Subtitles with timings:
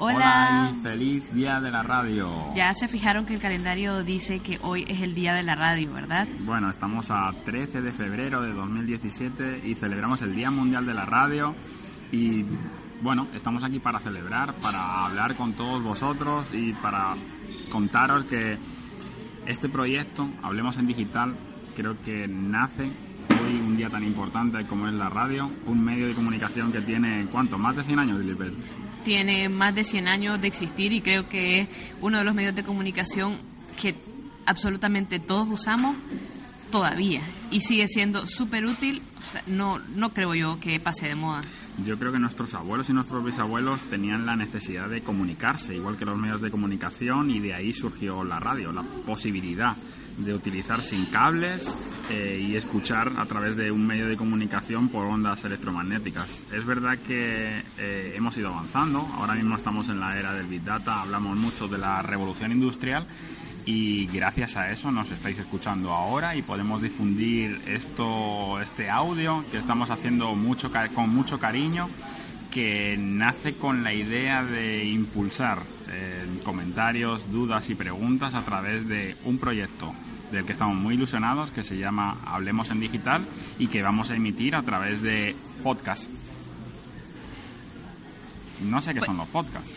[0.00, 0.70] Hola.
[0.72, 2.54] y feliz día de la radio.
[2.54, 5.92] Ya se fijaron que el calendario dice que hoy es el día de la radio,
[5.92, 6.28] ¿verdad?
[6.40, 11.04] Bueno, estamos a 13 de febrero de 2017 y celebramos el Día Mundial de la
[11.04, 11.54] Radio
[12.12, 12.44] y
[13.02, 17.14] bueno, estamos aquí para celebrar, para hablar con todos vosotros y para
[17.70, 18.56] contaros que
[19.46, 21.34] este proyecto, Hablemos en Digital,
[21.74, 22.90] creo que nace
[23.54, 27.58] un día tan importante como es la radio, un medio de comunicación que tiene, ¿cuánto?
[27.58, 28.52] ¿Más de 100 años, Lilibet?
[29.04, 31.68] Tiene más de 100 años de existir y creo que es
[32.00, 33.38] uno de los medios de comunicación
[33.80, 33.96] que
[34.46, 35.96] absolutamente todos usamos
[36.70, 39.02] todavía y sigue siendo súper útil.
[39.46, 41.42] No, no creo yo que pase de moda.
[41.84, 46.04] Yo creo que nuestros abuelos y nuestros bisabuelos tenían la necesidad de comunicarse, igual que
[46.04, 49.76] los medios de comunicación, y de ahí surgió la radio, la posibilidad
[50.18, 51.64] de utilizar sin cables
[52.10, 56.42] eh, y escuchar a través de un medio de comunicación por ondas electromagnéticas.
[56.52, 60.64] Es verdad que eh, hemos ido avanzando, ahora mismo estamos en la era del Big
[60.64, 63.06] Data, hablamos mucho de la revolución industrial
[63.68, 69.58] y gracias a eso nos estáis escuchando ahora y podemos difundir esto, este audio que
[69.58, 71.90] estamos haciendo mucho, con mucho cariño
[72.50, 75.58] que nace con la idea de impulsar
[75.90, 79.92] eh, comentarios, dudas y preguntas a través de un proyecto
[80.32, 83.26] del que estamos muy ilusionados que se llama Hablemos en Digital
[83.58, 86.08] y que vamos a emitir a través de podcast.
[88.62, 89.76] No sé qué son los podcasts.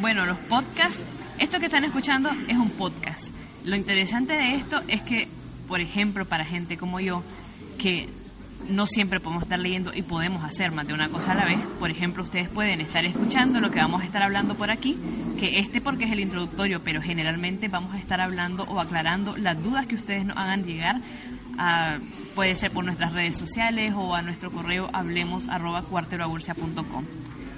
[0.00, 1.04] Bueno, los podcasts,
[1.38, 3.34] esto que están escuchando es un podcast.
[3.64, 5.28] Lo interesante de esto es que,
[5.66, 7.22] por ejemplo, para gente como yo,
[7.78, 8.08] que
[8.68, 11.60] no siempre podemos estar leyendo y podemos hacer más de una cosa a la vez.
[11.78, 14.96] Por ejemplo, ustedes pueden estar escuchando lo que vamos a estar hablando por aquí,
[15.38, 19.62] que este porque es el introductorio, pero generalmente vamos a estar hablando o aclarando las
[19.62, 21.00] dudas que ustedes nos hagan llegar.
[22.34, 25.84] Puede ser por nuestras redes sociales o a nuestro correo hablemos arroba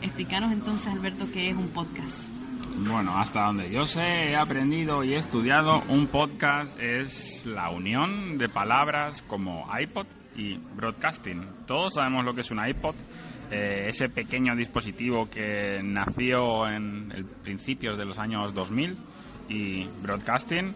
[0.02, 2.35] Explícanos entonces, Alberto, qué es un podcast.
[2.78, 8.36] Bueno, hasta donde yo sé, he aprendido y he estudiado, un podcast es la unión
[8.36, 10.06] de palabras como iPod
[10.36, 11.64] y broadcasting.
[11.66, 12.94] Todos sabemos lo que es un iPod,
[13.50, 18.94] eh, ese pequeño dispositivo que nació en el principios de los años 2000
[19.48, 20.74] y broadcasting.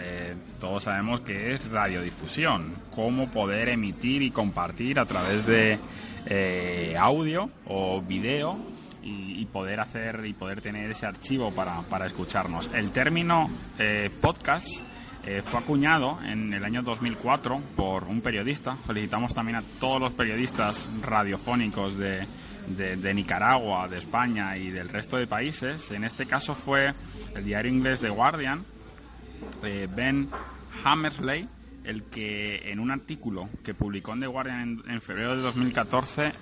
[0.00, 5.78] Eh, todos sabemos que es radiodifusión, cómo poder emitir y compartir a través de
[6.26, 8.56] eh, audio o video
[9.02, 12.70] y, poder hacer y poder tener ese archivo para, para escucharnos.
[12.72, 13.50] El término
[14.20, 14.68] podcast
[15.26, 18.76] eh, fue acuñado en el año 2004 por un periodista.
[18.76, 22.26] Felicitamos también a todos los periodistas radiofónicos de,
[22.68, 25.90] de, Nicaragua, de España y del resto de países.
[25.90, 26.92] En este caso fue
[27.34, 28.64] el diario inglés The Guardian,
[29.62, 30.28] eh, Ben
[30.84, 31.46] Hammersley,
[31.84, 36.32] el que en un artículo que publicó en The Guardian en, febrero de 2014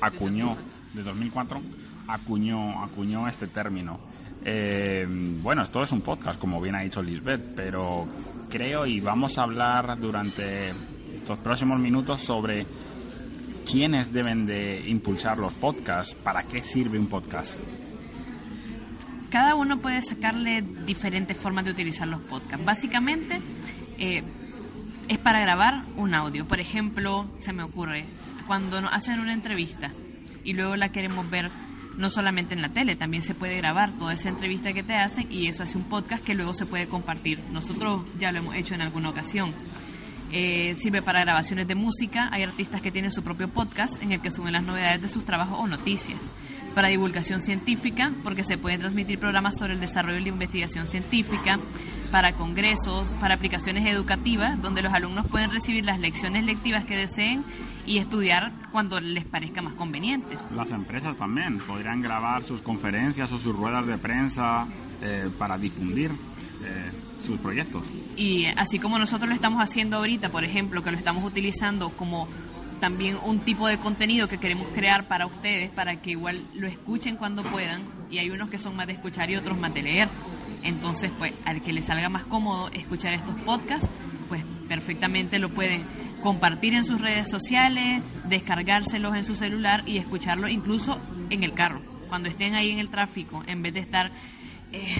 [0.00, 0.56] acuñó,
[0.92, 1.60] de 2004,
[2.08, 3.98] acuñó, acuñó este término.
[4.44, 8.06] Eh, bueno, esto es un podcast, como bien ha dicho Lisbeth, pero
[8.50, 10.70] creo y vamos a hablar durante
[11.14, 12.66] estos próximos minutos sobre
[13.70, 17.58] quiénes deben de impulsar los podcasts, para qué sirve un podcast.
[19.30, 22.66] Cada uno puede sacarle diferentes formas de utilizar los podcasts.
[22.66, 23.40] Básicamente
[23.96, 24.22] eh,
[25.08, 26.46] es para grabar un audio.
[26.46, 28.04] Por ejemplo, se me ocurre,
[28.46, 29.90] cuando hacen una entrevista
[30.44, 31.50] y luego la queremos ver
[31.96, 35.30] no solamente en la tele, también se puede grabar toda esa entrevista que te hacen
[35.30, 37.38] y eso hace un podcast que luego se puede compartir.
[37.52, 39.52] Nosotros ya lo hemos hecho en alguna ocasión.
[40.32, 44.20] Eh, sirve para grabaciones de música, hay artistas que tienen su propio podcast en el
[44.20, 46.18] que suben las novedades de sus trabajos o noticias
[46.74, 51.58] para divulgación científica, porque se pueden transmitir programas sobre el desarrollo y la investigación científica,
[52.10, 57.44] para congresos, para aplicaciones educativas, donde los alumnos pueden recibir las lecciones lectivas que deseen
[57.86, 60.36] y estudiar cuando les parezca más conveniente.
[60.54, 64.66] Las empresas también podrían grabar sus conferencias o sus ruedas de prensa
[65.00, 66.10] eh, para difundir.
[66.64, 66.90] Eh,
[67.26, 67.84] sus proyectos.
[68.16, 72.28] Y así como nosotros lo estamos haciendo ahorita, por ejemplo, que lo estamos utilizando como
[72.80, 77.16] también un tipo de contenido que queremos crear para ustedes, para que igual lo escuchen
[77.16, 80.08] cuando puedan, y hay unos que son más de escuchar y otros más de leer.
[80.64, 83.88] Entonces, pues, al que les salga más cómodo escuchar estos podcasts,
[84.28, 85.82] pues perfectamente lo pueden
[86.22, 90.98] compartir en sus redes sociales, descargárselos en su celular y escucharlo incluso
[91.30, 94.10] en el carro, cuando estén ahí en el tráfico, en vez de estar
[94.72, 94.96] eh,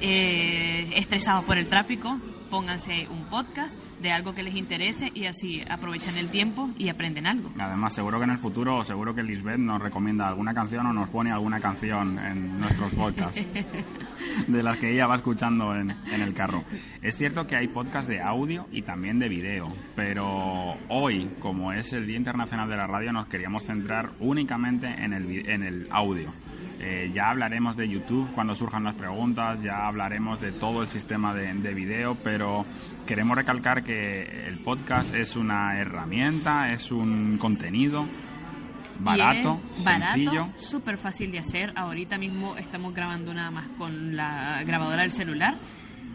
[0.00, 2.18] eh, estresados por el tráfico,
[2.54, 7.26] pónganse un podcast de algo que les interese y así aprovechan el tiempo y aprenden
[7.26, 7.50] algo.
[7.58, 11.08] Además, seguro que en el futuro, seguro que Lisbeth nos recomienda alguna canción o nos
[11.08, 13.44] pone alguna canción en nuestros podcasts
[14.46, 16.62] de las que ella va escuchando en, en el carro.
[17.02, 21.92] Es cierto que hay podcasts de audio y también de video, pero hoy, como es
[21.92, 26.30] el Día Internacional de la Radio, nos queríamos centrar únicamente en el, en el audio.
[26.80, 31.32] Eh, ya hablaremos de YouTube cuando surjan las preguntas, ya hablaremos de todo el sistema
[31.32, 32.43] de, de video, pero
[33.06, 38.04] queremos recalcar que el podcast es una herramienta, es un contenido
[39.00, 40.48] barato, es sencillo.
[40.56, 41.72] súper fácil de hacer.
[41.76, 45.56] Ahorita mismo estamos grabando nada más con la grabadora del celular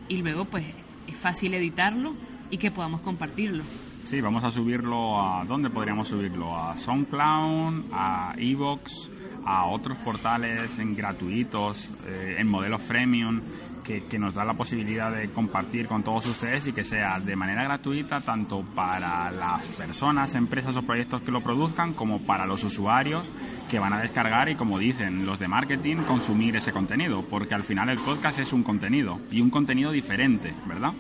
[0.08, 0.66] y luego pues
[1.08, 2.16] es fácil editarlo
[2.50, 3.64] y que podamos compartirlo.
[4.10, 5.46] Sí, vamos a subirlo a...
[5.46, 6.58] ¿Dónde podríamos subirlo?
[6.58, 9.12] A SoundCloud, a Evox,
[9.46, 13.40] a otros portales en gratuitos, eh, en modelos freemium,
[13.84, 17.36] que, que, nos da la posibilidad de compartir con todos ustedes y que sea de
[17.36, 22.64] manera gratuita tanto para las personas, empresas o proyectos que lo produzcan como para los
[22.64, 23.32] usuarios
[23.70, 27.62] que van a descargar y, como dicen los de marketing, consumir ese contenido, porque al
[27.62, 30.94] final el podcast es un contenido y un contenido diferente, ¿verdad?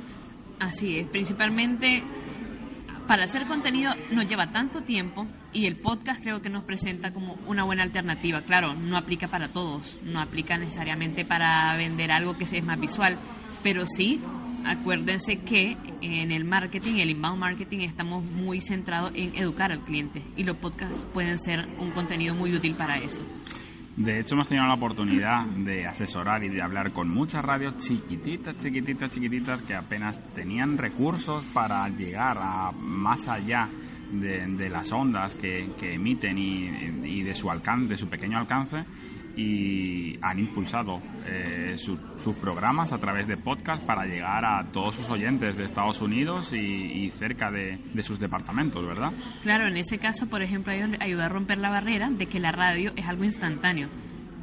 [0.59, 2.03] Así es, principalmente
[3.09, 7.39] para hacer contenido nos lleva tanto tiempo y el podcast creo que nos presenta como
[7.47, 8.43] una buena alternativa.
[8.43, 13.17] Claro, no aplica para todos, no aplica necesariamente para vender algo que sea más visual,
[13.63, 14.21] pero sí,
[14.63, 20.21] acuérdense que en el marketing, el inbound marketing, estamos muy centrados en educar al cliente
[20.37, 23.23] y los podcasts pueden ser un contenido muy útil para eso.
[23.99, 28.55] De hecho, hemos tenido la oportunidad de asesorar y de hablar con muchas radios chiquititas,
[28.55, 33.67] chiquititas, chiquititas que apenas tenían recursos para llegar a más allá
[34.09, 38.37] de, de las ondas que, que emiten y, y, de su alcance, de su pequeño
[38.37, 38.85] alcance
[39.39, 44.95] y han impulsado eh, su, sus programas a través de podcast para llegar a todos
[44.95, 49.11] sus oyentes de Estados Unidos y, cerca de, de, sus departamentos, ¿verdad?
[49.41, 52.91] Claro, en ese caso, por ejemplo, ayuda a romper la barrera de que la radio
[52.95, 53.89] es algo instantáneo.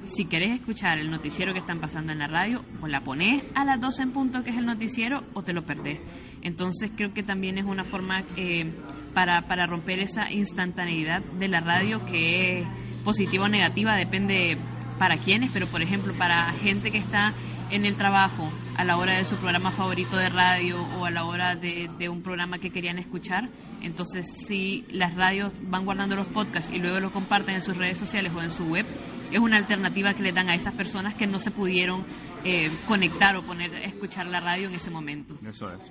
[0.04, 3.64] Si querés escuchar el noticiero que están pasando en la radio, o la ponés a
[3.64, 6.00] las 12 en punto que es el noticiero o te lo perdés.
[6.42, 8.72] Entonces creo que también es una forma eh,
[9.14, 12.66] para, para romper esa instantaneidad de la radio que es
[13.04, 14.58] positiva o negativa, depende
[14.98, 17.32] para quiénes, pero por ejemplo para gente que está
[17.70, 21.24] en el trabajo a la hora de su programa favorito de radio o a la
[21.24, 23.48] hora de, un programa que querían escuchar.
[23.82, 27.98] Entonces, si las radios van guardando los podcasts y luego los comparten en sus redes
[27.98, 28.86] sociales o en su web,
[29.32, 32.04] es una alternativa que le dan a esas personas que no se pudieron
[32.44, 35.36] eh, conectar o poner escuchar la radio en ese momento.
[35.44, 35.90] Eso es.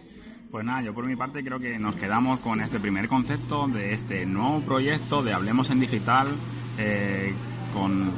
[0.50, 3.94] Pues nada, yo por mi parte creo que nos quedamos con este primer concepto de
[3.94, 6.30] este nuevo proyecto de Hablemos en Digital,
[6.78, 7.34] eh,
[7.74, 8.14] con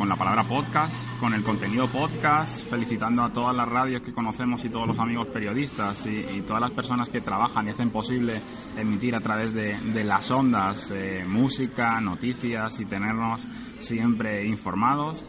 [0.00, 4.64] con la palabra podcast, con el contenido podcast, felicitando a todas las radios que conocemos
[4.64, 8.40] y todos los amigos periodistas y, todas las personas que trabajan y hacen posible
[8.78, 15.22] emitir a través de, de las ondas eh, música, noticias y tenernos siempre informados.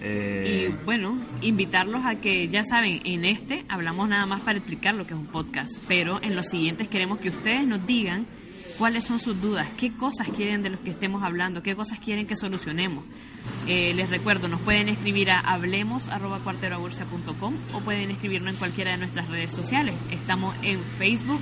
[0.00, 0.70] Eh...
[0.70, 5.06] Y bueno, invitarlos a que, ya saben, en este hablamos nada más para explicar lo
[5.06, 8.24] que es un podcast, pero en los siguientes queremos que ustedes nos digan
[8.78, 12.26] cuáles son sus dudas, qué cosas quieren de los que estemos hablando, qué cosas quieren
[12.26, 13.04] que solucionemos.
[13.66, 19.28] Eh, les recuerdo, nos pueden escribir a hablemos.cuarteroabursa.com o pueden escribirnos en cualquiera de nuestras
[19.28, 19.94] redes sociales.
[20.10, 21.40] Estamos en Facebook,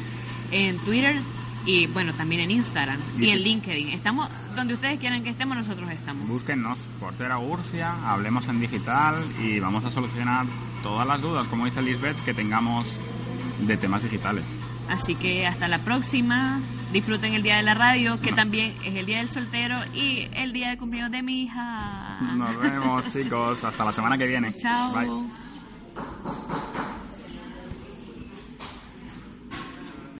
[0.50, 1.20] en Twitter
[1.64, 3.88] y bueno, también en Instagram y, y en LinkedIn.
[3.88, 6.28] Estamos donde ustedes quieran que estemos, nosotros estamos.
[6.28, 10.44] Búsquennos, Cuartera Urcia, hablemos en digital y vamos a solucionar
[10.82, 12.86] todas las dudas, como dice Lisbeth, que tengamos
[13.66, 14.44] de temas digitales.
[14.88, 16.60] Así que hasta la próxima.
[16.92, 20.52] Disfruten el día de la radio, que también es el día del soltero y el
[20.52, 22.18] día de cumpleaños de mi hija.
[22.36, 23.64] Nos vemos, chicos.
[23.64, 24.52] Hasta la semana que viene.
[24.52, 24.92] Chao.
[24.92, 25.08] Bye.